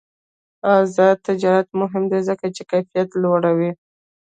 آزاد 0.77 1.17
تجارت 1.27 1.67
مهم 1.81 2.03
دی 2.11 2.19
ځکه 2.29 2.45
چې 2.55 2.63
کیفیت 2.71 3.09
لوړوي. 3.23 3.71